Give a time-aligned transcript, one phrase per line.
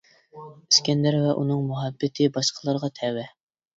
[0.73, 3.29] ئىسكەندەر ۋە ئۇنىڭ مۇھەببىتى باشقىلارغا تەۋە.